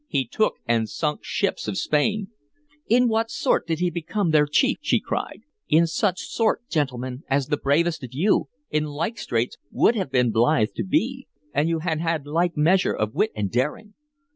[0.07, 2.29] He took and sunk ships of Spain."
[2.87, 5.43] "In what sort did he become their chief?" she cried.
[5.69, 10.31] "In such sort, gentlemen, as the bravest of you, in like straits, would have been
[10.31, 13.93] blithe to be, an you had had like measure of wit and daring!